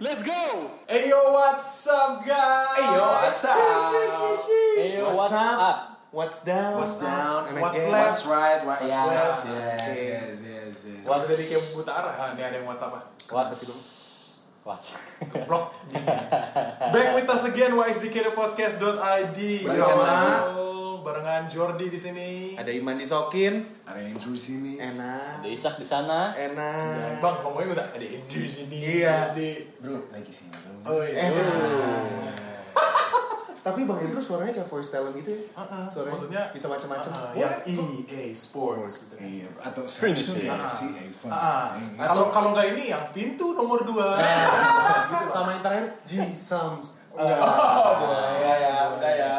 [0.00, 0.70] Let's go.
[0.88, 2.76] Hey yo, what's up guys?
[2.76, 3.50] Hey, yo, what's up?
[4.76, 6.00] Hey, yo, what's up?
[6.10, 6.76] What's down?
[6.76, 7.48] What's down?
[7.48, 8.08] And What's again, left?
[8.08, 8.64] What's right?
[8.64, 9.46] What, What's yes, left?
[9.46, 10.08] yes, Okay.
[10.08, 11.04] yes, yes, yes.
[11.04, 12.14] What's jadi kayak buta arah?
[12.16, 13.04] Ah, ini ada yang WhatsApp ah.
[13.28, 13.52] What?
[13.52, 13.82] Kasih dong.
[14.64, 14.80] What?
[15.44, 15.64] Vlog.
[16.96, 19.38] Back with us again ysdkpodcast.id.
[19.68, 20.67] Bersama
[21.00, 22.30] barengan Jordi di sini.
[22.54, 24.72] Ada Iman disokin, Ada Andrew di sini.
[24.76, 26.30] enak, Ada Isak di sana.
[26.30, 27.18] Jangan, enak.
[27.18, 28.76] Bang, ngomongnya gak usah ada Indi di sini.
[28.78, 29.32] Iya.
[29.32, 29.48] Di
[29.78, 30.74] Bro, lagi sini bro.
[30.88, 31.28] Oh iya.
[33.58, 35.40] Tapi Bang Indro suaranya kayak voice talent gitu ya?
[35.52, 37.10] Uh-uh, Suaranya maksudnya bisa macam-macam.
[37.12, 39.12] uh-uh, yang EA Sports.
[39.12, 39.20] gitu.
[39.20, 39.84] Iya, atau.
[41.28, 42.00] Ah, Ini.
[42.00, 44.08] kalau kalau nggak ini yang pintu nomor dua.
[45.34, 46.96] Sama yang terakhir, G Sams.
[47.12, 48.40] Oh, boleh.
[48.40, 49.34] Enggak ya, enggak ya.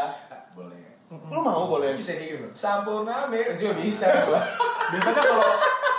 [1.30, 1.94] Lu mau boleh?
[1.94, 2.48] Bisa kayak gitu.
[2.52, 4.06] Sampurna Mer juga bisa.
[4.92, 5.46] biasanya kalau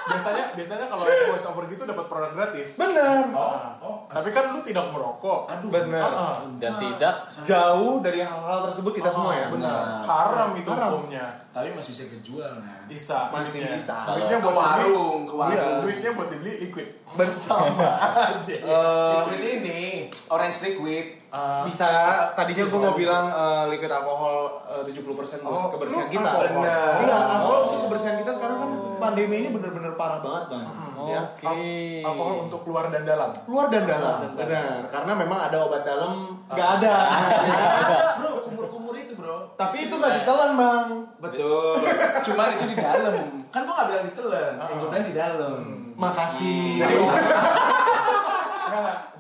[0.03, 2.75] biasanya biasanya kalau voice over gitu dapat produk gratis.
[2.77, 3.31] Bener.
[3.31, 3.97] Oh, oh.
[4.07, 5.47] Tapi kan lu tidak merokok.
[5.49, 6.03] Aduh, Bener.
[6.03, 9.47] Ah, Dan tidak Jauh dari hal-hal tersebut kita semua ya.
[9.49, 10.03] Benar.
[10.03, 10.91] Haram itu Haram.
[10.93, 11.23] hukumnya.
[11.51, 12.83] Tapi masih bisa kejual nah.
[12.85, 13.31] Bisa.
[13.31, 13.75] Masih duitnya.
[13.77, 13.95] bisa.
[14.09, 15.55] Duitnya Ke buat dibeli- warung, ke warung.
[15.55, 16.89] duit- Duitnya buat dibeli liquid.
[17.11, 17.91] Bersama.
[18.31, 18.55] aja.
[18.55, 19.83] Eh, Liquid ini,
[20.31, 21.07] orange liquid.
[21.29, 21.87] Ah, bisa
[22.33, 25.07] tadinya gue mau bilang eh, liquid alkohol eh, 70%
[25.41, 26.23] buat Oh, kebersihan kita.
[26.25, 26.59] alkohol.
[26.59, 26.91] Bener.
[27.01, 30.67] Iya, alkohol untuk kebersihan kita sekarang kan pandemi ini bener-bener parah banget, Bang.
[31.03, 31.23] Ya.
[31.25, 31.47] Oke.
[31.47, 31.65] al-
[32.05, 33.31] alkohol untuk luar dan dalam.
[33.47, 34.87] Luar dan dalam, benar.
[34.87, 36.13] Karena memang ada obat dalam
[36.47, 37.59] nggak ada sebenarnya.
[38.19, 39.55] Bro, kumur-kumur itu bro.
[39.55, 40.89] Tapi itu nggak ditelan, Bang.
[41.21, 41.79] Betul.
[42.27, 43.15] Cuman itu di dalam.
[43.49, 44.53] Kan gua gak bilang ditelan.
[44.57, 45.59] Yang gua bilang di dalam.
[45.95, 46.75] Makasih.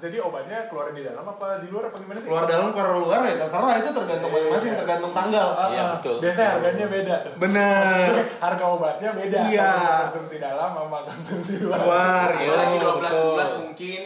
[0.00, 2.28] Jadi obatnya keluarin di dalam apa di luar apa gimana sih?
[2.28, 5.48] Keluar dalam, keluar luar ya terserah itu tergantung masing-masing, tergantung tanggal.
[5.70, 5.88] Iya, ah.
[5.98, 6.16] betul.
[6.24, 7.32] Biasanya harganya beda tuh.
[7.36, 7.82] Bener.
[7.84, 9.38] Maksudnya harga obatnya beda.
[9.52, 9.72] Iya.
[10.08, 11.78] Konsumsi dalam sama konsumsi luar.
[11.84, 12.52] Luar, gitu.
[12.56, 13.34] lagi 12 betul.
[13.36, 14.02] 12 mungkin.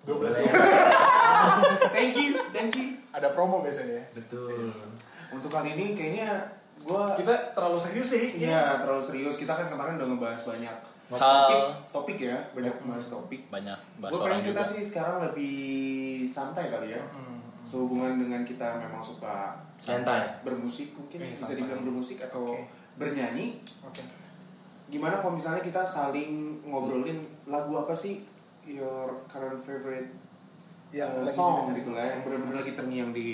[0.00, 2.88] 12 Thank you, thank you.
[3.12, 4.00] Ada promo biasanya.
[4.00, 4.04] ya.
[4.16, 4.72] Betul.
[5.30, 8.26] Untuk kali ini kayaknya gua Kita terlalu serius sih.
[8.36, 9.38] Iya, terlalu serius.
[9.38, 11.18] Kita kan kemarin udah ngebahas banyak Hal.
[11.18, 13.42] topik, topik ya, banyak ngebahas topik.
[13.48, 14.62] banyak bahas Gue pengen kita juga.
[14.64, 15.56] sih sekarang lebih
[16.22, 17.02] santai kali ya.
[17.60, 20.22] Sehubungan dengan kita memang suka Santai.
[20.40, 22.64] bermusik mungkin Eh, bisa dibilang bermusik atau Oke.
[22.96, 23.58] bernyanyi.
[23.82, 24.02] Oke.
[24.86, 26.30] Gimana kalau misalnya kita saling
[26.64, 28.22] ngobrolin lagu apa sih
[28.62, 30.10] your current favorite
[30.90, 31.76] Yang uh, lagi song didengar.
[31.76, 33.28] gitu lah yang benar-benar lagi terngiang di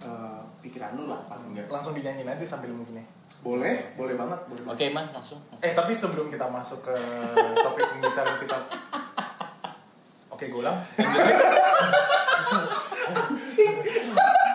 [0.00, 1.66] uh, pikiran lu lah paling enggak.
[1.68, 3.06] Langsung dinyanyiin aja sambil mungkin ya.
[3.40, 4.76] Boleh, boleh banget, boleh banget.
[4.76, 5.40] Oke man langsung.
[5.58, 6.94] Eh tapi sebelum kita masuk ke
[7.56, 8.56] topik pembicaraan kita
[10.30, 10.76] Oke golang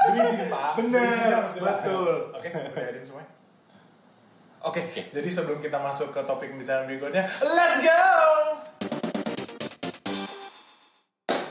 [0.06, 1.02] Bridging pak Bener,
[1.46, 1.54] jelas.
[1.56, 2.14] betul.
[2.32, 3.30] Oke udah ada semuanya
[4.62, 8.02] Oke, jadi sebelum kita masuk ke topik pembicaraan berikutnya Let's go!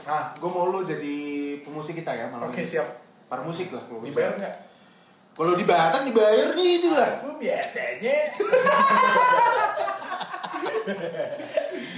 [0.05, 1.17] Nah, gue mau lu jadi
[1.63, 2.69] pemusik kita ya malam Oke ini.
[2.69, 2.87] siap
[3.25, 4.11] Para musik lah kalau bisa.
[4.13, 4.55] Dibayar nggak?
[5.35, 7.19] Kalau dibayar kan dibayar nih itu lah.
[7.19, 8.17] Aku biasanya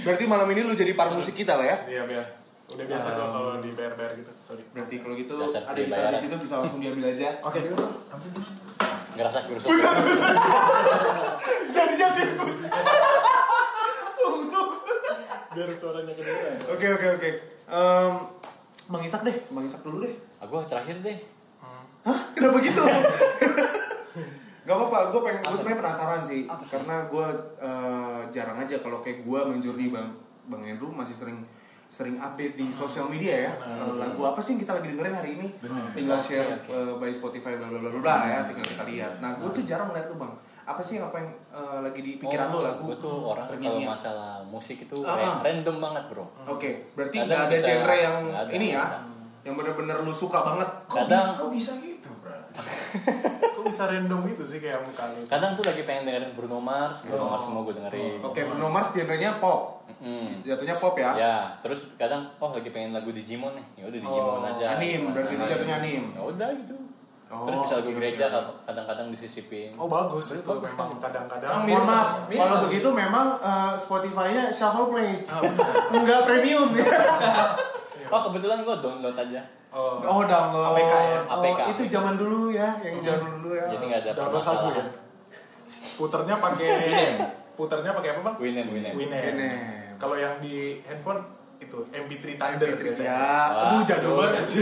[0.01, 1.77] Berarti malam ini lu jadi para musik kita lah ya.
[1.77, 2.23] Siap ya
[2.67, 6.35] Udah biasa gua kalau dibayar-bayar gitu Sorry Berarti kalau gitu Dasar ada gitar di situ
[6.41, 7.29] bisa langsung diambil aja.
[7.45, 7.61] Oke
[9.13, 9.63] Ngerasa kurus.
[11.73, 12.57] Jadinya sirkus
[15.57, 17.29] Biar suaranya kedengeran Oke oke oke.
[17.67, 18.13] Em,
[18.87, 20.13] Bang Isak deh, Bang Isak dulu deh.
[20.39, 21.17] Aku terakhir deh.
[22.07, 22.19] Hah?
[22.31, 22.81] Kenapa gitu?
[24.63, 29.21] Gak apa-apa, gue pengen, gue sebenarnya penasaran sih, karena gue eh, jarang aja kalau kayak
[29.21, 30.11] gue menjurni bang
[30.45, 31.39] bang Andrew masih sering
[31.87, 33.53] sering update di sosial media ya.
[33.55, 35.47] Eh, lagu apa sih yang kita lagi dengerin hari ini?
[35.93, 39.11] Tinggal share eh, by Spotify bla bla bla bla ya tinggal kita lihat.
[39.17, 40.35] Nah gue tuh jarang ngeliat tuh bang.
[40.65, 42.83] Apa sih yang apa yang eh, lagi di pikiran lo lagu?
[42.85, 43.91] Gue Oh, tuh orang kalau terngiang-ngiang?
[43.93, 45.35] masalah musik itu Ah, ah.
[45.41, 46.27] random banget bro.
[46.45, 48.15] oke berarti Kadang nggak ada bisa- genre yang
[48.51, 48.83] ini ya.
[49.47, 52.35] Yang bener-bener lu suka banget Kadang Kok bisa gitu, bro?
[53.55, 57.01] Kok bisa random gitu sih kayak muka lu kadang tuh lagi pengen dengerin Bruno Mars,
[57.01, 58.19] Bruno Mars semua gue dengerin.
[58.21, 60.43] oke Bruno Mars genrenya pop Mm.
[60.43, 63.65] jatuhnya pop ya Ya, terus kadang oh lagi pengen lagu Digimon nih.
[63.77, 64.65] Ya udah Digimon Oh, aja.
[64.75, 66.03] anim, berarti itu jatuhnya anim.
[66.11, 66.75] Ya udah gitu.
[67.27, 68.25] Oh, terus bisa lagu gereja
[68.61, 69.71] kadang-kadang disisipin.
[69.75, 72.39] Oh bagus itu Bagus memang kadang-kadang Mohon maaf, Mirip.
[72.39, 75.23] kalau begitu memang eh, Spotify-nya shuffle play.
[75.89, 76.67] Enggak premium.
[78.07, 79.41] Oh kebetulan gue download aja.
[79.67, 80.79] Oh, oh, download.
[80.79, 81.19] APK ya?
[81.27, 81.59] Oh, APK.
[81.75, 83.67] itu zaman dulu ya, yang zaman dulu ya.
[83.67, 84.83] Jadi nggak ada download lagu ya.
[84.83, 84.87] permasalahan.
[85.97, 86.71] Puternya pakai
[87.59, 88.35] puternya pakai apa bang?
[88.39, 88.93] Winen, Winen.
[88.95, 89.23] Winamp.
[89.35, 89.99] Winamp.
[89.99, 91.19] Kalau yang di handphone
[91.57, 93.09] itu MP3 Thunder MP3 biasanya.
[93.09, 93.17] ya.
[93.17, 94.61] Wah, Aduh, jadul banget sih.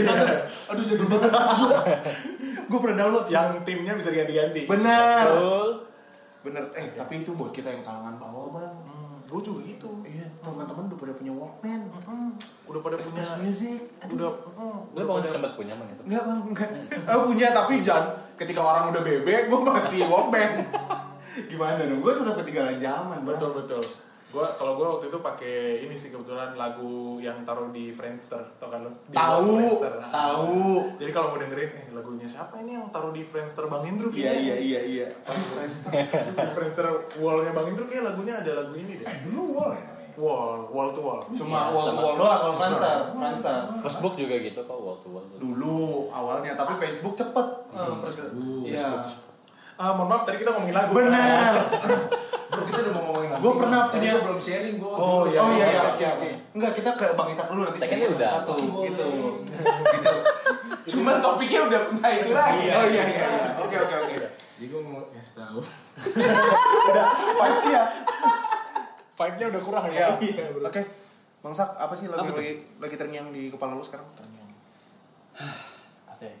[0.72, 1.32] Aduh, jadul banget.
[2.66, 3.26] Gue pernah download.
[3.28, 4.62] Yang timnya bisa ganti-ganti.
[4.66, 5.24] Benar.
[5.28, 5.68] Betul.
[6.46, 8.76] bener eh tapi itu buat kita yang kalangan bawah bang
[9.26, 11.90] gue juga gitu iya teman-teman udah pada punya walkman
[12.66, 13.78] udah pada punya music
[14.10, 14.30] udah
[14.90, 16.02] Lu udah mau pada sempat punya man itu?
[16.06, 16.70] Enggak bang, enggak.
[16.92, 20.50] Eh, punya tapi jangan ketika orang udah bebek, gue masih walkman.
[21.50, 22.00] Gimana dong?
[22.02, 23.34] Gue tetap ketinggalan zaman, bang.
[23.34, 23.82] betul betul
[24.36, 25.56] gua kalau gua waktu itu pakai
[25.88, 29.92] ini sih kebetulan lagu yang taruh di Friendster tau kan lo Di Tahu, Friendster.
[29.96, 30.60] Nah, tahu.
[31.00, 34.28] jadi kalau mau dengerin eh lagunya siapa ini yang taruh di Friendster Bang Indro Iya
[34.28, 34.42] kayaknya?
[34.44, 35.06] iya iya iya.
[36.36, 36.84] Di Friendster
[37.16, 39.84] wallnya Bang Indro kayak lagunya ada lagu ini deh Dulu wall ya.
[40.16, 42.96] Wall wall to wall Cuma Iya, wall to wall doang kalau Friendster.
[43.12, 43.58] Friendster.
[43.76, 45.24] Facebook juga gitu kok wall to wall.
[45.36, 47.46] Dulu awalnya, tapi Facebook cepet.
[48.66, 48.88] Iya.
[49.76, 51.52] ah mohon maaf tadi kita ngomongin lagu Benar.
[52.48, 53.42] Bro, kita udah mau ngomongin lagu.
[53.44, 54.12] Gue pernah punya.
[54.24, 54.96] belum sharing gua.
[54.96, 55.40] Oh, iya.
[55.44, 56.30] Oh iya iya oke oke.
[56.56, 57.84] Enggak kita ke Bang Isak dulu nanti.
[57.84, 58.30] Tekannya udah.
[58.40, 59.06] Satu gitu.
[60.86, 60.96] Gitu.
[60.96, 62.56] Cuman topiknya udah nah itu lagi.
[62.56, 63.28] Oh iya iya iya.
[63.60, 64.14] Oke oke oke.
[64.56, 65.60] Jadi gua mau kasih tahu.
[67.44, 67.82] Pasti ya.
[69.16, 70.12] Vibe-nya udah kurang Iya.
[70.38, 70.82] ya Oke.
[71.40, 72.36] Bang Sak, apa sih Apa tuh?
[72.36, 74.04] lagi lagi terngiang di kepala lu sekarang?
[76.10, 76.32] Asik.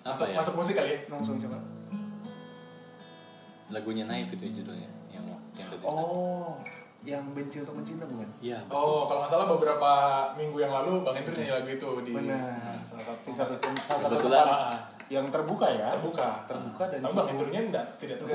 [0.00, 0.36] Apa masuk, ya?
[0.36, 1.58] masuk musik kali ya Langsung coba.
[3.70, 5.22] Lagunya Naif itu judulnya yang
[5.54, 5.84] yang tadi.
[5.84, 6.58] Oh,
[7.00, 8.26] yang benci untuk mencinta bukan?
[8.42, 8.58] Iya.
[8.66, 9.90] Oh, kalau nggak salah beberapa
[10.34, 12.82] minggu yang lalu Bang Indro nyanyi lagu itu di Benar.
[12.82, 14.46] salah satu Di satu salah satu Kebetulan.
[15.10, 15.90] Yang terbuka ya.
[15.98, 16.46] terbuka.
[16.46, 18.30] Terbuka dan Tapi Bang Indronya enggak, tidak terbuka.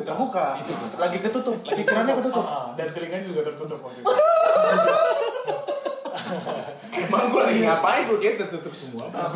[0.59, 0.99] Tidak terbuka.
[0.99, 1.55] Lagi ketutup.
[1.63, 2.43] Pikirannya ketutup.
[2.43, 4.11] Ah, ah, dan telinganya juga tertutup waktu itu.
[6.95, 8.17] Emang gua lagi ngapain bro?
[8.19, 9.07] Kayak tertutup semua.
[9.15, 9.31] Ah,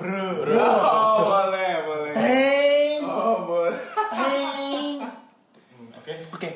[0.00, 0.60] Bro, bro.
[0.64, 2.12] Oh, boleh, boleh.
[2.16, 3.00] Hey.
[3.04, 3.76] Oh, boleh.
[4.16, 4.96] Hey.
[5.76, 6.12] Hmm, Oke.
[6.32, 6.50] Oke.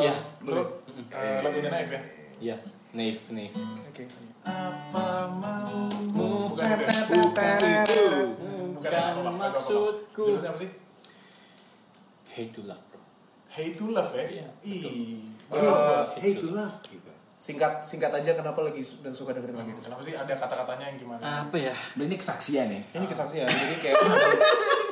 [0.00, 0.14] Iya.
[0.40, 0.80] Bro,
[1.12, 2.00] eh, lagunya Naif ya?
[2.40, 2.56] Iya.
[2.94, 3.52] Naif, Naif.
[3.90, 4.04] Oke.
[4.44, 8.04] Apa mau Bukan itu
[8.90, 9.30] apa-apa.
[9.54, 10.22] maksudku.
[10.24, 10.70] Judulnya apa sih?
[12.34, 13.00] Hate to love, bro.
[13.54, 14.26] Hate to Love ya?
[14.26, 15.22] Iya, Ih.
[15.54, 17.06] Eh, hey to love gitu.
[17.38, 19.82] Singkat singkat aja kenapa lagi dan suka dengerin lagu itu?
[19.84, 21.22] Kenapa sih ada kata-katanya yang gimana?
[21.46, 21.70] Apa ya?
[21.94, 22.80] Ini kesaksian ya.
[22.98, 23.46] Ini kesaksian.
[23.46, 24.38] Jadi kayak sebelum,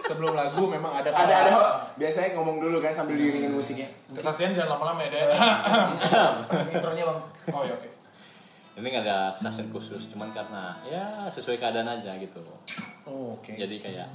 [0.07, 1.53] sebelum lagu memang ada Ada ada
[1.97, 3.89] biasanya ngomong dulu kan sambil diiringin musiknya.
[4.13, 5.27] Kesaksian jangan lama-lama ya, Dek.
[6.77, 7.19] intronya bang.
[7.57, 7.89] Oh ya oke.
[8.79, 12.45] Ini nggak ada kesaksian khusus, cuman karena ya sesuai keadaan aja gitu.
[13.07, 13.53] Oh, oke.
[13.55, 14.09] Jadi kayak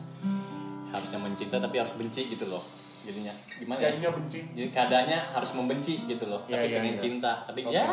[0.92, 2.64] harusnya mencinta tapi harus benci gitu loh.
[3.04, 3.92] Jadinya gimana ya?
[3.92, 4.40] Jadinya benci.
[4.56, 6.42] Jadi keadaannya harus membenci gitu loh.
[6.48, 7.00] Ya, tapi ya, pengen ya.
[7.00, 7.76] cinta, tapi Oke.
[7.76, 7.84] ya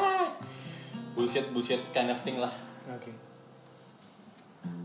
[1.15, 2.51] bullshit bullshit kind of thing lah.
[2.91, 3.15] Oke.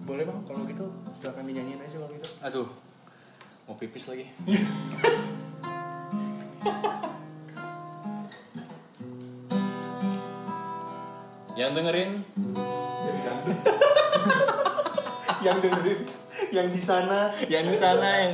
[0.05, 2.29] Boleh bang, kalau gitu silakan dinyanyiin aja kalau gitu.
[2.45, 2.69] Aduh,
[3.69, 4.25] mau pipis lagi.
[11.59, 12.23] Yang dengerin
[13.03, 13.98] Jadi dangdut.
[15.39, 15.99] Yang dengerin,
[16.51, 17.31] yang di sana.
[17.45, 18.33] yang di sana yang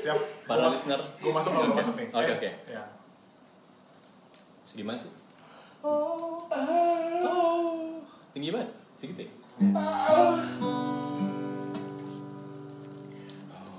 [0.00, 0.16] Siap.
[0.44, 1.00] para Gua- listener.
[1.18, 1.50] Gue masuk?
[1.52, 2.08] Gue masuk nih.
[2.10, 2.50] Oke, oke.
[2.68, 2.84] Ya.
[4.64, 5.10] Segimana sih?
[8.30, 9.32] Tinggi banget, segitu ya?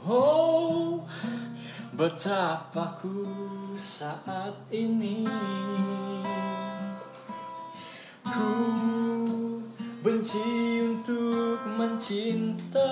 [0.04, 1.06] Oh,
[1.94, 3.22] betapa ku
[3.74, 5.30] saat ini
[8.26, 8.50] Ku
[10.02, 10.42] benci
[10.84, 11.21] untuk
[12.02, 12.90] mencinta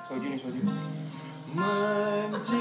[0.00, 0.64] Soju nih soju.
[1.52, 2.56] Mencintaimu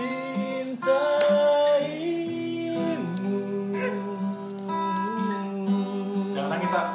[6.36, 6.84] Jangan nangis, Sa.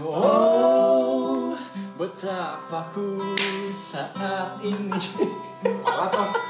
[0.00, 1.52] Oh,
[2.00, 3.20] betapa ku
[3.68, 4.96] saat ini
[5.84, 6.47] Malah tos.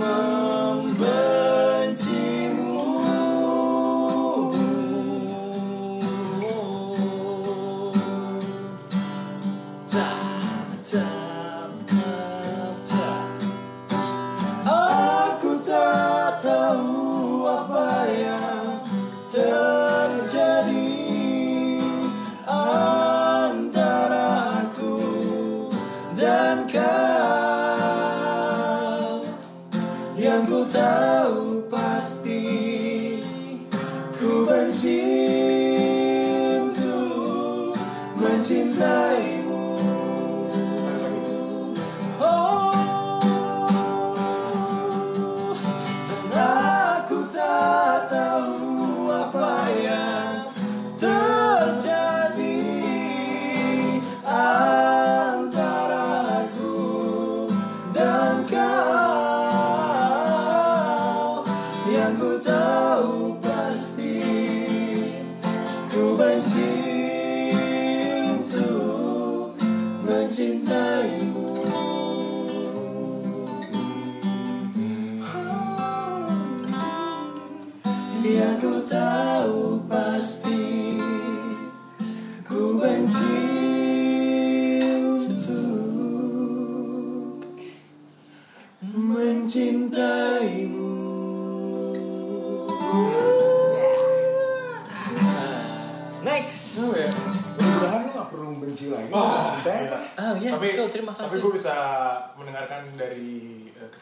[0.00, 0.29] No.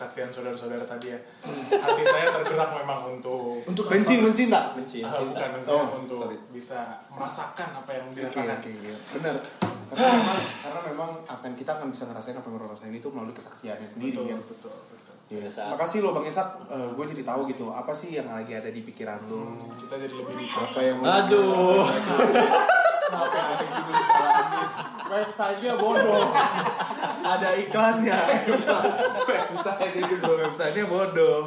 [0.09, 1.19] Kesaksian saudara-saudara tadi ya
[1.71, 4.73] hati saya tergerak memang untuk untuk Benci, benci tak?
[4.75, 5.05] benci.
[5.05, 5.21] Cinta.
[5.21, 6.37] bukan maksudnya Oh, untuk sorry.
[6.49, 6.81] bisa
[7.13, 8.95] merasakan apa yang dirasakan oke, iya.
[9.13, 9.35] benar.
[9.89, 13.33] Karena memang, karena memang akan kita akan bisa ngerasain apa yang orang rasain itu melalui
[13.33, 14.37] kesaksiannya sendiri betul ya.
[14.41, 14.97] betul betul
[15.29, 18.81] Ya, makasih lo Bang Isak, gue jadi tahu gitu apa sih yang lagi ada di
[18.81, 19.61] pikiran lo.
[19.77, 21.85] kita jadi lebih di Apa yang Aduh.
[25.09, 26.25] Websitenya bodoh.
[27.21, 28.19] ada iklannya.
[29.25, 31.39] website itu websitenya bodoh.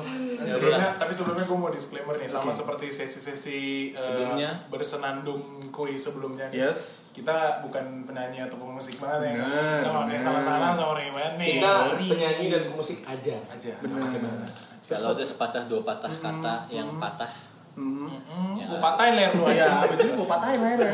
[0.41, 3.61] Ya sebelumnya, tapi sebelumnya gue mau disclaimer nih, sama seperti sesi-sesi
[3.93, 4.65] eh, Sebelumnya.
[4.67, 6.49] bersenandung koi sebelumnya.
[6.49, 6.65] nih.
[6.65, 7.13] Yes.
[7.13, 9.45] Kita bukan penyanyi atau pemusik banget ya.
[9.85, 10.17] Kita benar.
[10.17, 11.47] salah-salah sama orang yang main nih.
[11.59, 13.35] Kita penyanyi dan pemusik aja.
[13.47, 13.71] aja.
[13.77, 14.49] Benar.
[14.81, 17.29] Kalau ada sepatah dua patah kata yang patah,
[17.71, 18.03] Hmm.
[18.27, 18.67] Hmm, Ya.
[18.67, 19.87] gue patahin leher lu Ya, aja.
[19.87, 20.91] abis ini gue patahin leher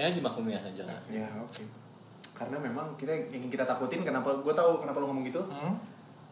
[0.00, 0.08] ya.
[0.08, 0.14] bener.
[0.14, 1.00] ya dimaklumi saja lah.
[1.12, 1.62] Ya, oke.
[2.32, 5.44] Karena memang kita yang kita takutin kenapa gue tahu kenapa lo ngomong gitu.
[5.44, 5.76] Hmm?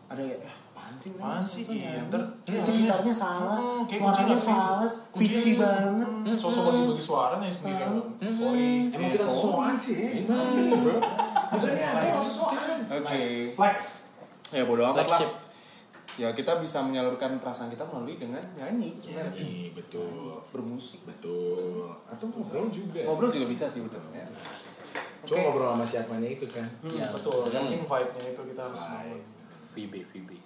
[0.09, 1.11] Ada kayak ah, apaan sih?
[1.13, 1.63] Apaan sih?
[1.69, 5.21] Iya, ntar Iya, itu gitarnya salah, Hmm, suaranya salah, sih?
[5.21, 6.09] pitchy banget.
[6.09, 7.85] Hmm, sosok bagi-bagi suaranya sendiri.
[8.33, 8.89] Sorry.
[8.89, 10.25] Emang kita sosokan sih.
[10.25, 10.97] Gimana bro?
[11.53, 12.79] Bukannya apa sosokan?
[12.89, 13.21] Oke.
[13.53, 13.79] Flex.
[14.49, 15.21] Ya bodo amat lah.
[16.19, 19.39] Ya kita bisa menyalurkan perasaan kita melalui dengan nyanyi sebenarnya.
[19.39, 20.43] Iya betul.
[20.51, 21.07] Bermusik.
[21.07, 21.95] Betul.
[22.11, 23.07] Atau ngobrol juga.
[23.07, 24.03] Ngobrol juga bisa sih betul.
[24.11, 24.27] Ya.
[25.23, 26.67] Cuma ngobrol sama siapanya itu kan.
[26.83, 27.47] Ya, Betul.
[27.55, 29.23] Yang penting vibe-nya itu kita harus main.
[29.71, 30.39] Phoebe, Phoebe.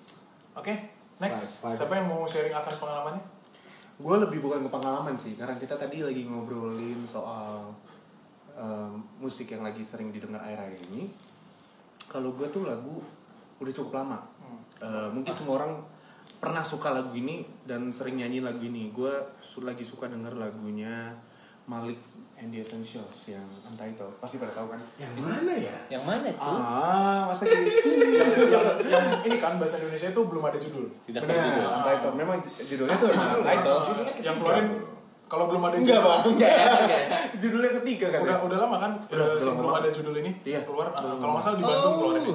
[0.53, 0.75] Oke,
[1.23, 1.65] next.
[1.65, 1.77] Vibe, vibe.
[1.81, 3.25] Siapa yang mau sharing akan pengalamannya?
[4.03, 7.71] Gue lebih bukan ke pengalaman sih, karena kita tadi lagi ngobrolin soal
[8.59, 11.13] em, musik yang lagi sering didengar akhir-akhir ini.
[12.11, 12.99] Kalau gue tuh lagu
[13.63, 14.19] udah cukup lama.
[14.83, 15.73] Eh, mungkin semua orang
[16.37, 18.91] pernah suka lagu ini dan sering nyanyi lagu ini.
[18.91, 21.15] Gue su- lagi suka denger lagunya
[21.63, 22.03] Malik
[22.35, 24.19] and the Essentials yang Untitled.
[24.19, 24.81] Pasti pada tahu kan?
[24.99, 25.77] Yang mana ya?
[25.89, 26.43] Yang mana itu?
[26.43, 27.63] Ah, masa gitu?
[28.19, 30.91] yang, yang, yang ini kan bahasa Indonesia itu belum ada judul.
[31.07, 31.69] Tidak Benar, tahu juga.
[31.73, 32.15] Untitled.
[32.19, 33.81] Memang judulnya tuh Untitled.
[33.87, 34.67] Judulnya Yang keluarin
[35.25, 36.11] kalau belum ada Enggak judul.
[36.13, 37.09] bang, enggak ya, enggak ya.
[37.39, 38.21] Judulnya ketiga kan?
[38.21, 40.61] Udah udah lama kan Udah, eh, udah sebelum ada judul ini Iya.
[40.67, 42.35] keluar kalau nggak salah di Bandung keluarin itu.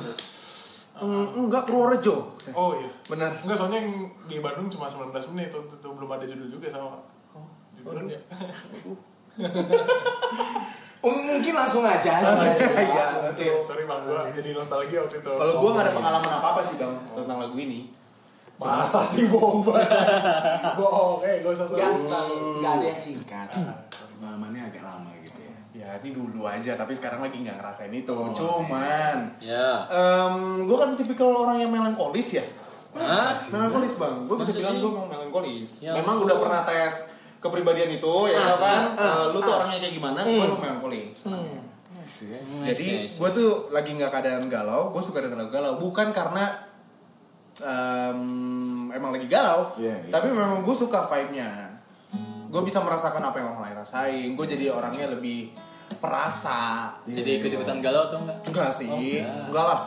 [1.03, 2.33] Enggak Purworejo.
[2.55, 2.89] Oh iya.
[3.09, 3.31] Benar.
[3.45, 7.01] Enggak soalnya yang di Bandung cuma 19 menit itu, itu belum ada judul juga sama.
[7.77, 8.19] Judulnya.
[11.05, 12.33] Um, mungkin langsung aja aja.
[12.57, 15.33] Iya, Oke, sorry bang, gua jadi nostalgia waktu itu.
[15.37, 17.93] Kalau gue nggak ada pengalaman apa apa sih bang tentang lagu ini.
[18.57, 19.85] masa sih bohong banget.
[20.81, 22.57] bohong, eh gak usah Gak, sombong.
[22.65, 23.49] gak ada yang singkat.
[24.17, 25.37] Pengalamannya agak lama gitu
[25.77, 25.89] ya.
[25.97, 28.13] Ini dulu aja, tapi sekarang lagi nggak ngerasain itu.
[28.33, 29.85] Cuman, Ya.
[30.59, 32.45] gue kan tipikal orang yang melankolis ya.
[32.97, 33.37] Hah?
[33.53, 35.85] Melankolis bang, gue bisa bilang gue mau melankolis.
[35.85, 38.81] Ya Memang udah pernah tes kepribadian itu, ya tau kan?
[38.97, 40.19] Eh, lu tuh orangnya kayak gimana?
[40.25, 41.21] Gue mau melankolis.
[41.23, 43.13] Jadi Nice, nice.
[43.19, 45.75] gue tuh lagi nggak keadaan galau, gue suka denger lagu galau.
[45.75, 46.55] Bukan karena
[47.59, 48.19] em,
[48.89, 50.11] emang lagi galau, Iya, iya.
[50.13, 51.66] tapi memang gue suka vibe-nya.
[52.47, 54.29] Gue bisa merasakan apa yang orang lain rasain.
[54.33, 55.51] Gue jadi orangnya lebih
[55.97, 56.91] perasa.
[57.03, 58.37] Jadi ikut-ikutan galau atau enggak?
[58.43, 59.51] Enggak sih, enggak.
[59.51, 59.81] enggak lah.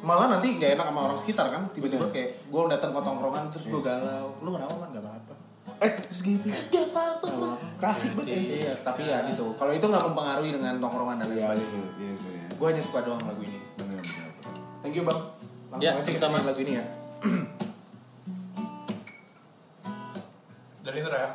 [0.00, 1.62] Malah nanti gak enak sama orang sekitar kan.
[1.70, 4.38] Tiba-tiba kayak gue datang ke tongkrongan terus gue galau.
[4.38, 4.90] Lu kenapa man?
[4.90, 5.34] Gak apa-apa.
[5.76, 6.46] Eh, terus gitu.
[6.46, 7.58] Gak apa-apa.
[7.76, 8.38] Klasik banget.
[8.38, 9.50] Iya, tapi ya gitu.
[9.54, 11.90] Kalau itu nggak mempengaruhi dengan tongkrongan dan lain Iya, sebagainya.
[11.98, 12.46] iya, iya.
[12.54, 13.58] Gue hanya suka doang lagu ini.
[13.74, 14.30] Benar, benar.
[14.80, 15.20] Thank you bang.
[15.66, 16.84] Langsung Ya, aja kita main lagu ini ya.
[20.80, 21.30] Dari Indra ya.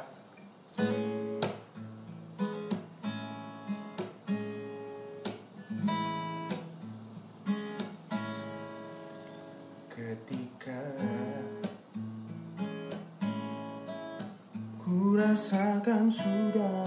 [16.01, 16.80] Rasakan sudah ada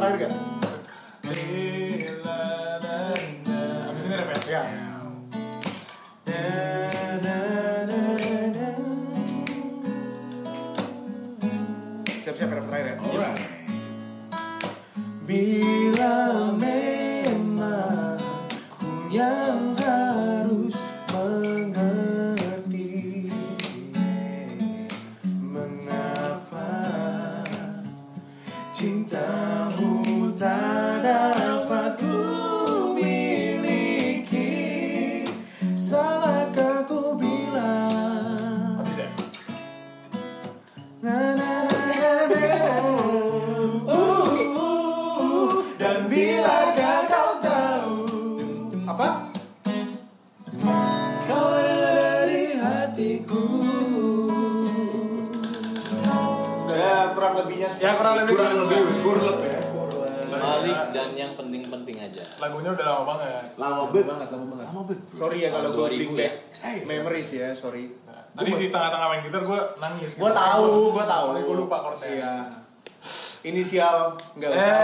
[0.00, 0.49] terakhir
[57.78, 59.58] Ya kurang lebih Kurang lebih kurlep ya.
[60.30, 62.24] Balik dan yang penting-penting aja.
[62.38, 63.44] Lagunya udah lama banget.
[63.54, 64.28] Lama Lama banget.
[64.30, 64.98] lama banget Lama banget.
[65.12, 66.18] Sorry ya kalau gue 2000 bring ya.
[66.18, 66.34] back
[66.84, 67.84] memories ya, sorry
[68.30, 70.10] Tadi di tengah-tengah main gitar gue nangis.
[70.16, 72.08] Gue tahu, gue tahu Gue lupa chordnya.
[72.08, 72.32] Iya
[73.42, 73.96] Inisial
[74.36, 74.74] nggak usah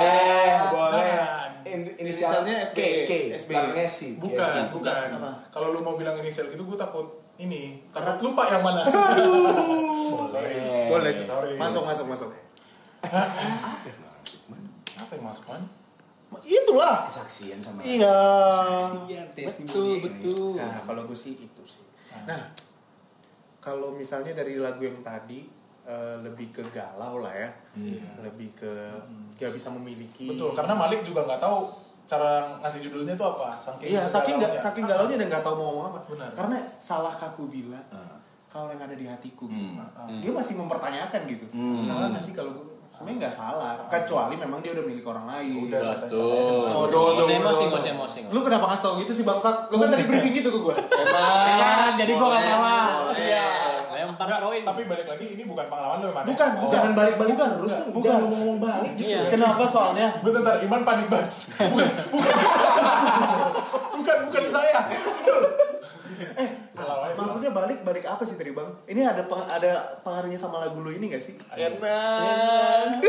[0.00, 1.20] Eh, Boleh.
[1.66, 2.76] In- Inisialnya SB.
[2.76, 3.12] K, K.
[3.36, 3.50] SB.
[4.16, 5.06] Bukan, bukan.
[5.12, 5.30] Apa?
[5.50, 7.84] Kalau lu mau bilang inisial gitu gue takut ini.
[7.92, 8.82] Takut lupa yang mana.
[10.32, 10.56] Sorry.
[10.88, 11.12] Boleh.
[11.24, 11.52] Sorry.
[11.60, 12.30] Masuk, masuk, masuk.
[14.96, 15.62] Apa yang masuk man?
[16.42, 17.06] Itulah.
[17.06, 17.80] Kesaksian sama.
[17.84, 18.18] Iya.
[19.06, 20.04] Betul, testimoni.
[20.04, 20.58] betul.
[20.58, 21.82] Nah, kalau gue sih itu sih.
[22.26, 22.50] Nah,
[23.62, 25.46] kalau misalnya dari lagu yang tadi
[25.86, 27.50] eh, lebih ke galau lah ya,
[28.22, 28.72] lebih ke
[29.38, 30.26] ya bisa memiliki.
[30.30, 32.30] Betul, karena Malik juga nggak tahu cara
[32.62, 33.58] ngasih judulnya itu apa.
[33.58, 36.00] Saking Iya, saking nggak saking galaunya dan nggak tahu mau ngomong apa.
[36.06, 36.30] Benar.
[36.32, 37.82] Karena salah kaku bila
[38.46, 39.76] kalau yang ada di hatiku, gitu.
[40.24, 41.44] dia masih mempertanyakan gitu.
[41.84, 42.66] Salah nggak sih kalau gue?
[42.86, 45.68] Sebenarnya nggak salah, kecuali memang dia udah milik orang lain.
[45.68, 46.64] Udah Betul.
[46.88, 48.18] Nggak usah emosi, nggak emosi.
[48.32, 49.68] Lu kenapa ngasih tau gitu sih bangsat?
[49.68, 50.74] Lu kan tadi briefing gitu ke gue.
[50.80, 53.12] Emang, jadi gue gak salah.
[54.16, 54.24] Iya.
[54.26, 54.62] Lempar poin.
[54.64, 56.24] Tapi balik lagi ini bukan pengalaman lu, Man.
[56.24, 56.66] Bukan, Oh.
[56.66, 57.70] jangan balik-balik terus.
[57.70, 57.92] Bukan.
[57.92, 58.02] Bukan.
[58.02, 58.92] Jangan ngomong balik.
[58.96, 59.20] Iya.
[59.28, 60.08] Kenapa soalnya?
[60.18, 61.28] Bentar, bentar, Iman panik banget.
[61.58, 62.30] Bukan, bukan.
[63.92, 64.78] bukan, bukan saya.
[66.34, 67.16] eh, salah aja.
[67.18, 68.68] Maksudnya balik balik apa sih tadi bang?
[68.86, 71.36] Ini ada peng- ada pengaruhnya sama lagu lu ini gak sih?
[71.50, 73.04] Enak.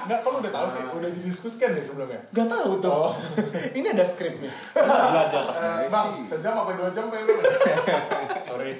[0.00, 0.80] Enggak, kok lu udah tahu sih?
[0.88, 2.20] Udah didiskusikan sih sebelumnya?
[2.30, 2.90] Gak tahu tuh.
[2.90, 3.12] Oh.
[3.72, 4.50] ini ada skripnya.
[4.72, 5.42] Belajar.
[5.42, 7.34] Eh, bang, sejam apa dua jam kayak lu?
[8.44, 8.74] Sorry.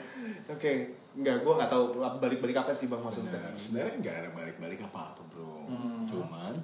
[0.48, 0.72] Oke,
[1.12, 1.84] enggak, gue gak tahu
[2.16, 3.32] balik-balik apa sih bang maksudnya.
[3.32, 5.66] Nah, sebenarnya nggak ada balik-balik apa-apa bro.
[6.06, 6.54] Cuman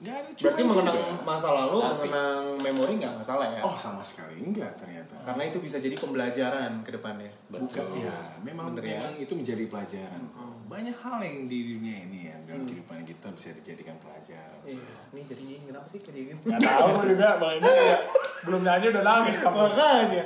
[0.00, 0.28] Nggak ada.
[0.30, 0.70] cuma Berarti juga.
[0.72, 3.60] mengenang masa lalu, Tapi- mengenang memori nggak masalah ya?
[3.60, 5.12] Oh sama sekali enggak ternyata.
[5.20, 7.28] Karena itu bisa jadi pembelajaran ke depannya.
[7.46, 8.96] Bukan ya, memang Bener ya?
[8.98, 10.24] memang itu menjadi pelajaran.
[10.64, 14.56] Banyak hal yang di dunia ini ya dalam kehidupan kita bisa dijadikan pelajaran.
[14.62, 14.80] Iya,
[15.12, 16.40] nih jadi gini, kenapa sih kayak gini?
[16.48, 17.98] Gak tahu lu juga, bang ini ya.
[18.40, 19.36] belum nyanyi udah nangis.
[19.36, 20.24] Makanya.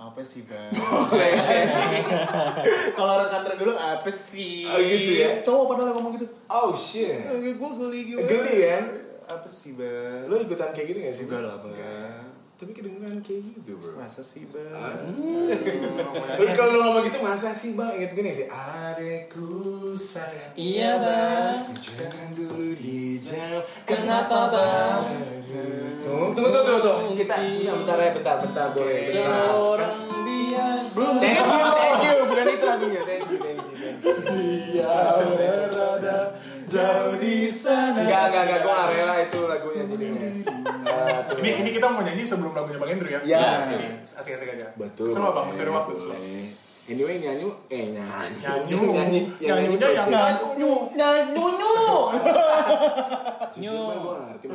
[0.00, 0.72] Apa sih bang?
[2.96, 4.64] Kalau rekan dulu apa sih?
[4.64, 5.44] Oh, gitu ya?
[5.44, 6.26] Cowok padahal ngomong gitu.
[6.48, 7.20] Oh shit.
[7.28, 8.24] Gue geli gimana?
[8.24, 8.84] Geli kan?
[9.28, 10.24] Apa sih bang?
[10.24, 11.24] Lo ikutan kayak gitu gak sih?
[11.28, 11.76] Enggak lah, Bang.
[12.60, 13.96] Tapi kedengeran kayak gitu bro.
[13.96, 15.16] Masa sih bang?
[16.36, 17.88] Terus kalau lo ngomong gitu masa sih bang?
[17.96, 18.52] Ingat gini sih.
[18.52, 20.52] Adekku sayang.
[20.60, 21.72] Iya, Bang.
[21.72, 23.64] Jangan dulu dijauh.
[23.88, 25.08] Kenapa, Bang?
[26.04, 27.16] Tunggu, tunggu, tunggu, tunggu.
[27.16, 29.08] Kita, bentar, bentar ya, bentar, bentar, boleh.
[29.08, 29.24] Bentar.
[29.24, 30.92] Seorang biasa.
[30.92, 32.16] Belum Thank you, thank you.
[32.28, 33.02] Bukan itu lagunya.
[33.08, 34.20] Thank you, thank you, thank you.
[34.76, 36.36] Dia berada
[36.68, 38.04] jauh di sana.
[38.04, 38.60] Enggak, enggak, enggak.
[38.60, 40.28] Gue gak rela itu lagunya jadinya.
[41.40, 43.20] Ini ini kita mau nyanyi sebelum lagunya Bang Hendro ya?
[43.22, 43.40] Iya.
[43.72, 44.68] Jadi asik-asik aja.
[44.76, 45.08] Betul.
[45.08, 45.92] Slow bang, ada waktu.
[46.90, 48.34] Anyway, nyanyi, eh nyanyi.
[48.42, 48.74] Nyanyi.
[48.74, 50.34] nyanyi, yang nyanyi Nyanyinya yang Bang.
[50.42, 51.94] Nyanyu, nyanyu, nyanyu.
[54.40, 54.46] Ngerti.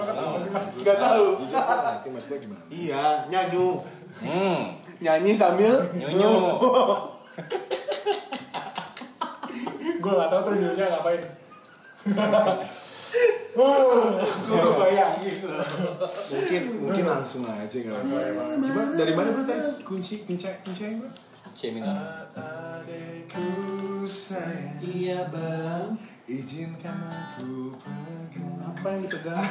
[0.83, 1.25] Gak tahu.
[1.39, 2.63] Jujur gue gak ngerti maksud lo gimana.
[2.67, 3.67] Iya, nyanyu.
[4.19, 4.59] Hmm.
[4.99, 6.33] Nyanyi sambil Nyunyu.
[10.03, 11.21] Gue gak tau tuh judulnya ngapain.
[13.55, 15.35] Gue bayangin
[16.35, 18.41] Mungkin, mungkin langsung aja nggak langsung aja.
[18.59, 21.07] Cuma dari mana bro tadi kunci kunci kunci bro?
[21.55, 21.95] C minor.
[22.35, 23.47] Adekku
[24.03, 25.95] sayang, Iya bang.
[26.27, 28.59] izinkan aku pegang.
[28.75, 29.47] Apa yang dipegang?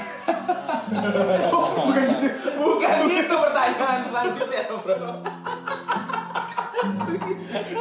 [1.48, 2.28] Bukan gitu,
[2.60, 5.10] bukan gitu pertanyaan selanjutnya bro.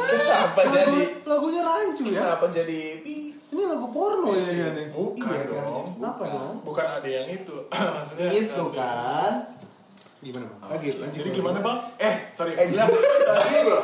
[0.08, 1.00] Kenapa jadi?
[1.28, 2.24] Lagunya rancu ya?
[2.32, 3.33] Kenapa jadi pi?
[3.54, 4.90] Ini lagu porno ya ya nih.
[4.90, 5.86] Bukan Iya, dong.
[6.02, 6.54] Apa dong?
[6.66, 7.54] Bukan ada yang itu.
[7.70, 9.46] Maksudnya Itu kan.
[10.18, 10.58] Gimana bang?
[10.74, 11.20] Lagi, lanjut.
[11.22, 11.78] Jadi gimana bang?
[12.02, 12.58] Eh, sorry.
[12.58, 12.66] Eh,
[13.62, 13.78] bro.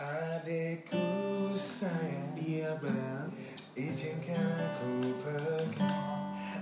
[0.00, 1.04] Adekku
[1.52, 3.28] sayang, Iya bang.
[3.76, 5.84] Izinkan aku pergi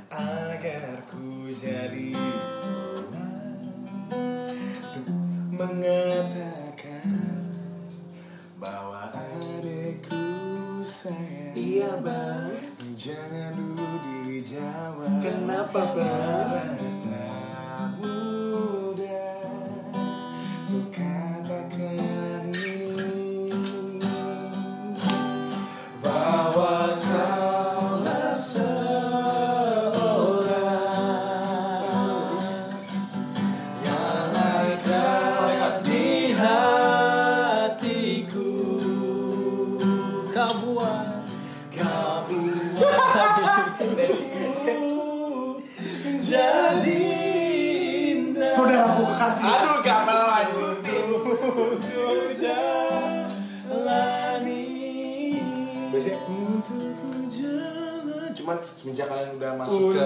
[0.08, 2.10] agar ku jadi
[58.36, 60.04] Cuman semenjak kalian udah masuk ke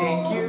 [0.00, 0.44] Thank you.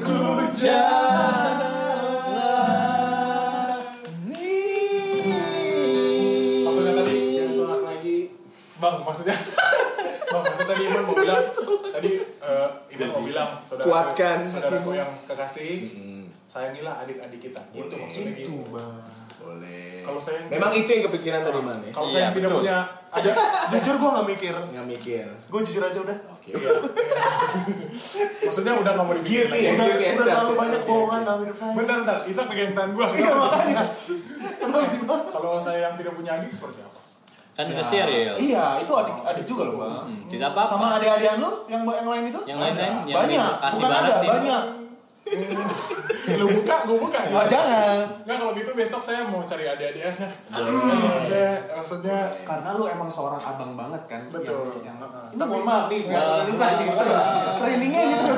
[6.62, 8.18] Maksudnya tadi Jangan tolak lagi.
[8.80, 9.36] Bang, maksudnya?
[10.32, 11.44] Bang, maksudnya tadi Iman mau bilang
[12.00, 15.72] Tadi eh, Iman mau bilang saudara Kuatkan Saudaraku yang kekasih
[16.52, 17.64] Sayangilah adik-adik kita.
[17.72, 18.68] Gitu maksudnya gitu.
[18.72, 20.04] Boleh.
[20.04, 21.92] Kalau saya Memang itu yang kepikiran tadi man ya?
[21.96, 22.78] Kalau Iya, saya yang tidak punya
[23.12, 23.30] Ada
[23.70, 26.70] Jujur gue gak mikir Nggak mikir Gue jujur aja udah Oke Iya.
[28.42, 30.32] Maksudnya udah gak mau dibikin Guilty ya, guilty as Udah charged.
[30.38, 32.18] terlalu banyak bohongan dalam hidup saya Bentar, bentar.
[32.24, 33.08] Isak pegang tangan gua.
[33.12, 33.84] Iya makanya?
[35.30, 37.00] Kalau saya yang tidak punya adik seperti apa?
[37.52, 38.36] Kan udah serial.
[38.36, 40.72] Iya itu adik adik juga loh bang Hmm, Tidak apa-apa.
[40.72, 42.40] Sama adik-adikan lu yang yang lain itu?
[42.48, 44.62] Yang lain-lain yang banyak, bukan ada, banyak.
[46.32, 47.20] Lu buka, gua buka.
[47.32, 47.98] Oh, jangan.
[48.28, 50.28] Nggak, kalau gitu besok saya mau cari adik-adik aja.
[51.22, 54.22] saya maksudnya Karena lu emang seorang abang banget kan.
[54.32, 54.84] Betul.
[54.84, 55.36] Yang, yang, Heeh.
[55.36, 57.06] ini mohon maaf nih, selesai gitu.
[57.60, 58.34] Trainingnya gitu.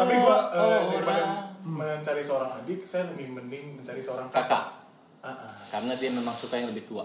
[0.00, 1.24] tapi gua eh, Oh, daripada
[1.60, 4.80] mencari seorang adik, saya lebih mending mencari seorang kakak.
[5.20, 5.52] Ah, ah.
[5.68, 7.04] Karena dia memang suka yang lebih tua.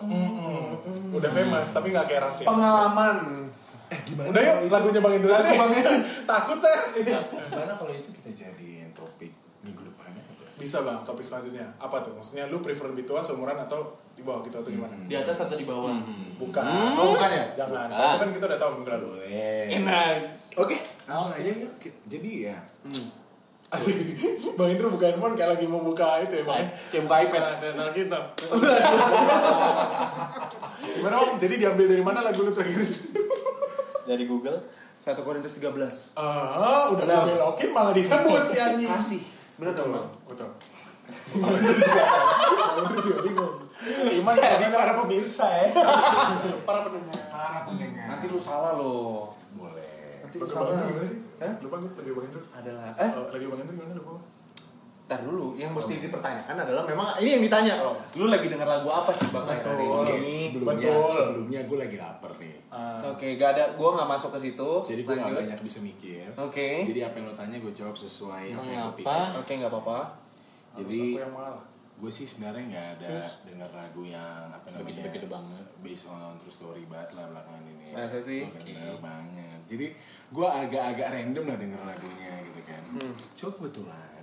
[1.11, 2.43] Udah famous, tapi nggak kayak Raffi.
[2.47, 3.51] Pengalaman.
[3.85, 5.37] Eh gimana Udah yuk, lagunya Bang Indra.
[6.31, 6.79] Takut saya.
[6.95, 9.29] Gimana kalau itu kita jadiin topik
[9.61, 10.54] minggu depannya apa?
[10.65, 11.69] Bisa bang, topik selanjutnya.
[11.77, 12.17] Apa tuh?
[12.17, 14.97] Maksudnya lu prefer lebih tua seumuran atau di bawah kita atau gimana?
[15.05, 15.93] Di atas atau di bawah?
[16.41, 16.63] Bukan.
[16.97, 17.45] Oh, bukan ya?
[17.53, 17.85] Jangan.
[17.85, 18.01] Bukan.
[18.01, 19.09] Itu kan kita udah tahu minggu lalu.
[19.77, 20.13] Enak.
[20.55, 21.73] Oke aja yuk
[22.09, 22.57] Jadi ya
[23.65, 23.97] Asik.
[24.57, 26.63] Bang Indra buka handphone kayak lagi mau buka itu ya bang.
[26.63, 26.67] ya?
[26.93, 27.43] Kayak buka iPad.
[27.75, 28.19] Nah, kita.
[30.95, 31.33] Gimana bang?
[31.41, 32.85] Jadi diambil dari mana lagu lu terakhir?
[34.09, 34.61] Dari Google.
[35.01, 36.13] 1 Korintus 13.
[36.13, 38.85] Ah, udah gue belokin malah disebut si anjing.
[38.85, 39.21] Kasih.
[39.55, 40.07] Bener dong bang.
[40.27, 40.49] Betul.
[43.23, 43.55] Bingung.
[44.17, 45.69] Iman Jadi para pemirsa ya
[46.67, 47.13] Para pendengar.
[47.29, 49.37] Para pendengar Nanti lu salah loh.
[49.53, 50.73] Boleh Nanti lu salah.
[51.61, 52.41] Lupa gue lagi Bang Indra.
[52.57, 52.97] Adalah.
[52.97, 54.13] Eh, lagi Bang Indra gimana lupa?
[55.05, 57.77] Ntar dulu, yang mesti dipertanyakan adalah memang ini yang ditanya.
[57.77, 57.93] Oh.
[58.17, 60.05] Lu lagi denger lagu apa sih bang hari Betul.
[60.17, 60.33] ini?
[60.49, 61.09] Sebelumnya Betul.
[61.13, 64.69] Sebelumnya gue lagi lapar nih Ah, Oke, gak ada, gue gak masuk ke situ.
[64.83, 66.83] Jadi gue gak banyak bisa mikir Oke.
[66.83, 69.99] Jadi apa yang lo tanya gue jawab sesuai yang pikir Oke, gak apa-apa.
[70.75, 71.21] Jadi
[71.95, 75.63] gue sih sebenarnya nggak ada dengar lagu yang apa namanya Begitu-begitu banget.
[75.79, 78.43] based on true story banget lah belakangan ini Masa sih?
[78.43, 79.95] bener banget jadi
[80.27, 83.15] gue agak-agak random lah denger lagunya gitu kan Hmm.
[83.31, 84.14] cuma kebetulan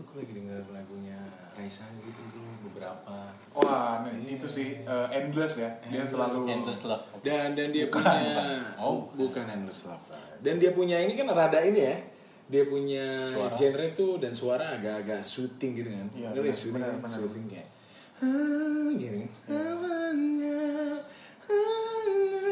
[0.00, 1.18] gue lagi denger lagunya
[1.52, 3.16] Raisa gitu bro beberapa
[3.52, 5.66] Wah, nah, itu sih eh, endless ya.
[5.82, 7.04] Dia Endless, selalu Endless Love.
[7.20, 8.58] dan dan dia Bukan, punya bukan.
[8.78, 10.04] oh bukan endless love
[10.38, 11.96] dan dia punya ini kan rada ini ya
[12.46, 13.52] dia punya Suara.
[13.52, 17.10] genre tuh dan suara agak-agak shooting gitu kan Iya, Ngerti benar, shooting kan?
[17.10, 17.68] shooting kayak
[18.18, 19.24] "Ah," gini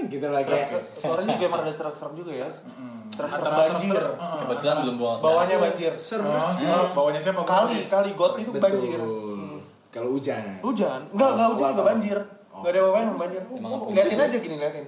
[0.07, 2.47] gitu lah kayak Suaranya juga emang ada serak-serak juga ya.
[2.47, 4.03] Serak-serak Antara banjir.
[4.17, 5.15] Kebetulan belum bawa.
[5.25, 5.93] Bawahnya banjir.
[6.23, 7.41] Ah, bawahnya siapa?
[7.43, 9.01] Kali, kali got itu banjir.
[9.97, 11.09] kalau hujan Hujan?
[11.09, 12.19] Enggak, enggak hujan juga banjir.
[12.53, 13.43] Enggak ada apa-apa yang banjir.
[13.97, 14.85] Liatin aja gini, liatin.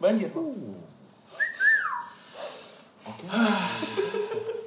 [0.00, 0.28] Banjir.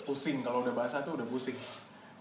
[0.06, 1.58] Pusing kalau udah basah tuh udah pusing.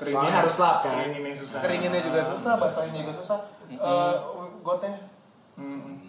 [0.01, 0.97] Soalnya harus lap, kan?
[0.97, 1.61] Keringinnya susah.
[1.61, 3.39] Keringinnya juga susah, basahnya juga susah.
[3.69, 4.15] Eh,
[4.65, 4.97] gotnya.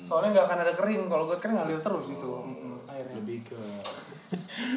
[0.01, 1.01] Soalnya nggak akan ada kering.
[1.07, 2.29] Kalau got kan ngalir terus itu
[2.89, 3.15] airnya.
[3.17, 3.57] lebih ke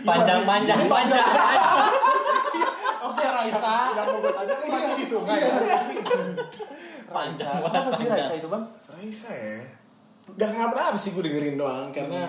[0.03, 1.23] Panjang, panjang, panjang.
[3.09, 3.77] Oke, Raisa.
[3.95, 5.55] Yang mau gue tanya kan lagi di sungai ya.
[7.15, 8.65] Panjang Apa sih Raisa itu, Bang?
[8.91, 9.63] Raisa ya
[10.35, 12.27] Gak kenapa-napa sih gue dengerin doang Karena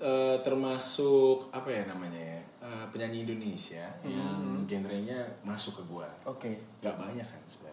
[0.00, 6.52] eh, termasuk Apa ya namanya ya eh, Penyanyi Indonesia Yang genrenya masuk ke gue Oke.
[6.80, 7.65] Gak banyak kan sebenarnya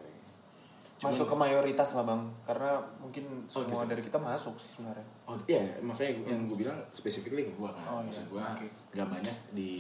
[1.04, 5.60] masuk ke mayoritas lah bang karena mungkin semua dari kita masuk sih sebenarnya Oh iya,
[5.80, 7.84] makanya gua- yang gue bilang specifically ke gue kan.
[7.86, 8.22] Oh, iya.
[8.22, 8.68] gue Oke.
[8.92, 9.72] nggak banyak di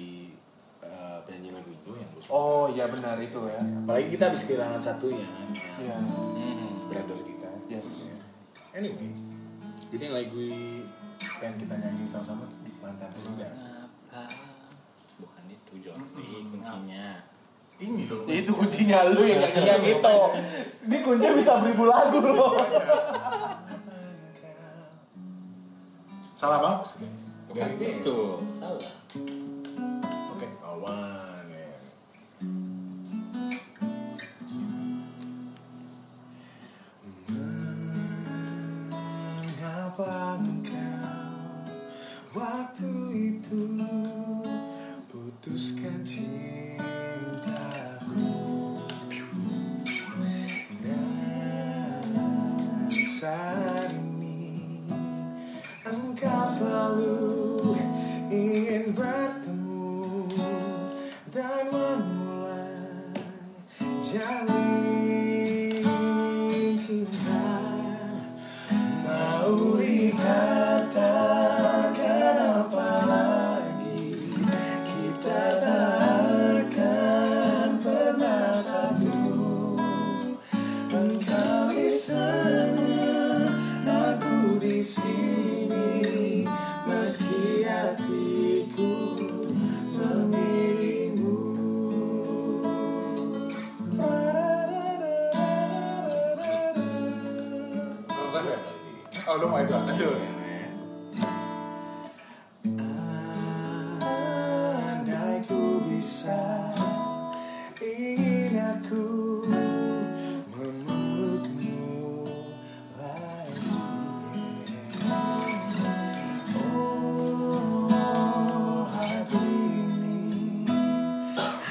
[0.79, 2.31] eh, penyanyi lagu Indo yang gue suka.
[2.31, 5.47] oh iya benar itu ya Apalagi kita habis kehilangan satu ya kan,
[5.81, 6.03] yang
[6.35, 7.49] iya brother kita.
[7.67, 8.03] yes
[8.71, 9.13] Anyway,
[9.87, 10.41] jadi yang lagu
[11.37, 13.05] pengen kita nyanyiin sama-sama tuh mantan.
[13.05, 14.25] Apa?
[15.15, 17.21] Bukan itu Jordi kuncinya.
[17.81, 18.23] Ini loh.
[18.29, 20.17] itu kuncinya lu yang nyanyi yang itu
[20.87, 22.53] ini kuncinya bisa beribu lagu loh
[26.43, 26.79] Salah bang?
[27.55, 28.19] Dari itu.
[28.59, 28.91] Salah.
[30.35, 30.47] Oke.
[30.59, 31.71] Awan ya.
[39.39, 41.63] Mengapa engkau
[42.35, 43.61] waktu itu
[64.13, 64.62] Yeah.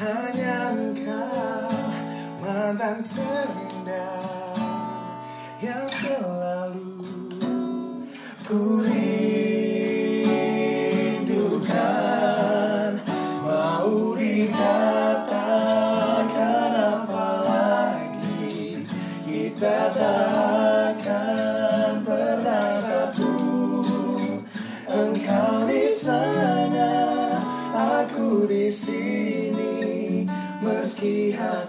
[0.03, 1.71] Hanya engkau
[2.43, 4.59] mantan terindah
[5.63, 7.07] yang selalu
[8.43, 8.83] ku
[31.03, 31.62] meski hatiku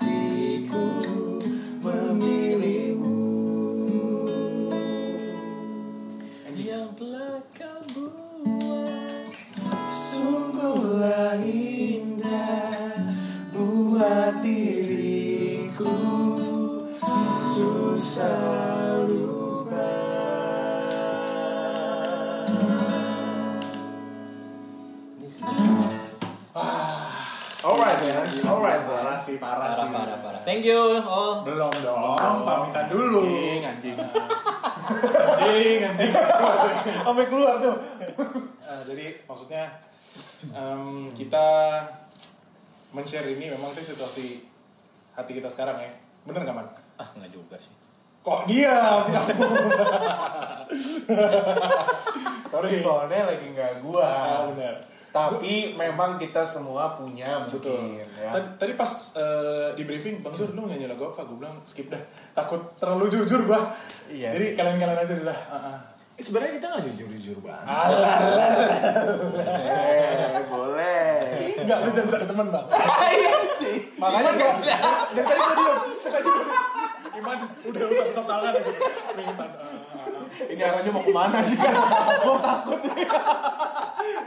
[29.13, 29.93] Parah sih, parah, parah sih.
[29.93, 30.41] parah parah.
[30.41, 31.45] Thank you all.
[31.45, 33.21] Belum dong, pamitan dulu.
[33.61, 36.13] anjing Anjing, anjing.
[37.05, 37.77] sampai keluar tuh
[38.63, 39.69] Eh, jadi maksudnya
[40.49, 41.45] em, kita
[42.89, 44.41] men-share ini memang itu situasi
[45.13, 45.93] hati kita sekarang ya.
[46.25, 46.65] Bener nggak man?
[46.95, 47.69] Ah nggak juga sih.
[48.23, 49.03] Kok diam?
[52.49, 52.77] Sorry.
[52.79, 54.09] soalnya lagi nggak Ah, gua
[54.49, 54.75] bener.
[55.13, 58.01] Tapi memang kita semua punya Betul.
[58.01, 61.21] ya Tadi, tadi pas eh, di briefing, Bang Zur, lu nyanyi lagu apa?
[61.21, 62.01] Gue bilang skip dah.
[62.33, 63.61] Takut terlalu jujur gua.
[64.09, 65.39] Iya Jadi kalian-kalian aja dulu lah.
[65.53, 65.77] Ah, ah.
[66.13, 67.65] Eh, sebenarnya kita nggak jujur-jujur banget.
[69.69, 71.13] eh boleh
[71.61, 72.65] Enggak, lu jangan cari temen bang.
[73.17, 74.53] iya sih makanya gua
[75.13, 75.77] dari tadi gua diem
[77.13, 78.71] Iman udah usah usah tangan aja.
[79.21, 79.49] Iman.
[79.49, 80.49] ah, ah.
[80.49, 81.57] ini arahnya mau ke mana nih
[82.25, 83.05] gua takut nih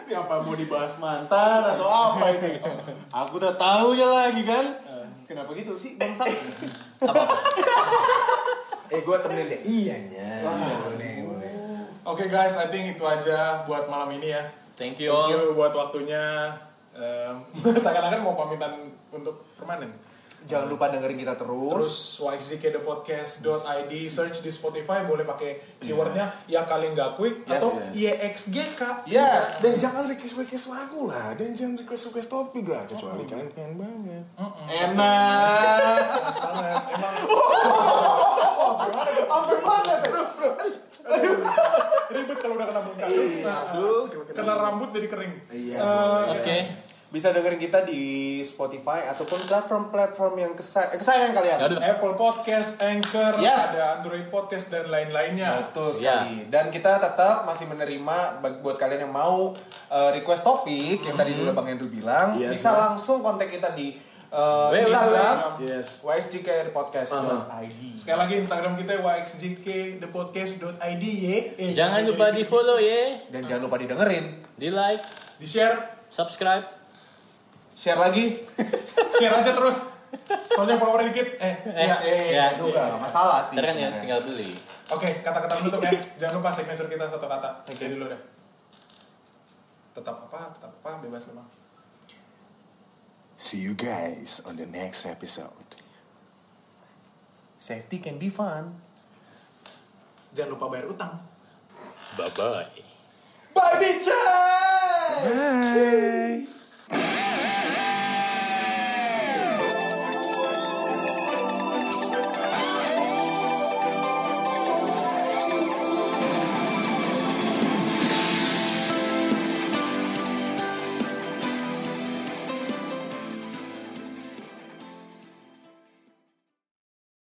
[0.06, 2.62] ini apa mau dibahas mantan atau apa ini
[3.10, 4.64] aku tak tahunya lagi kan
[5.26, 6.24] kenapa gitu sih bangsa
[8.86, 9.60] Eh, gue temenin deh.
[10.78, 11.52] Boleh, boleh.
[12.06, 14.46] Oke guys, I think itu aja buat malam ini ya.
[14.78, 15.30] Thank you Thank all.
[15.34, 16.54] you buat waktunya.
[16.94, 17.34] Em,
[17.82, 19.90] Seakan-akan mau pamitan untuk permanen.
[20.46, 21.74] Jangan lupa dengerin kita terus,
[22.16, 28.46] Terus yxgkthepodcast.id search di Spotify boleh pakai keywordnya ya kalian gak quick Yes, atau yes.
[28.46, 28.82] YXGK.
[29.06, 33.50] yes Dan jangan request request lagu lah, dan jangan request request topik lah, kecuali kalian
[33.50, 34.24] pengen banget.
[34.66, 36.82] enak Panas banget.
[36.94, 37.14] Emang
[39.26, 40.22] sampai mana bro
[42.06, 43.06] ribet kalau udah kena muntah.
[43.06, 45.34] aduh Kena rambut jadi kering.
[45.50, 45.78] Iya.
[45.78, 46.56] Eh, Oke.
[47.16, 48.02] Bisa dengerin kita di
[48.42, 51.58] Spotify ataupun platform-platform yang kesay- eh, kesayangan kalian.
[51.62, 51.78] Aduh.
[51.80, 53.72] Apple Podcast, Anchor, Yes.
[53.72, 55.64] ada Android Podcast dan lain-lainnya.
[55.64, 56.20] Betul Ya.
[56.20, 56.44] sekali.
[56.46, 59.54] Dan kita tetap masih menerima buat kalian yang mau
[59.86, 62.76] uh, request topik yang tadi udah Bang Andrew bilang, Yes, bisa sir.
[62.76, 63.94] langsung kontak kita di
[64.28, 66.02] uh, Instagram Yes.
[66.02, 67.80] ysjkpodcast.id.
[67.96, 71.36] Sekali lagi Instagram kita yxjkthepodcast.id ya.
[71.56, 74.24] Eh, Jangan lupa di follow ya, Dan jangan lupa didengerin.
[74.52, 75.00] di like,
[75.38, 75.76] di share,
[76.08, 76.64] subscribe.
[77.76, 78.40] Share lagi.
[79.14, 79.92] share aja terus.
[80.48, 81.36] Soalnya follower dikit.
[81.36, 81.96] Eh, iya.
[82.00, 82.56] Eh, Ya.
[82.56, 83.52] juga nggak masalah sih.
[83.54, 84.56] Kan ya tinggal beli.
[84.88, 85.92] Oke, kata-kata penutup ya.
[86.24, 87.50] Jangan lupa signature kita satu kata.
[87.68, 88.20] Oke dulu deh.
[89.92, 90.56] Tetap apa?
[90.56, 91.04] Tetap apa?
[91.04, 91.44] Bebas memang.
[93.36, 95.76] See you guys on the next episode.
[97.60, 98.80] Safety can be fun.
[100.32, 101.20] Jangan lupa bayar utang.
[102.16, 102.64] Bye bye.
[103.52, 105.40] Bye bitches.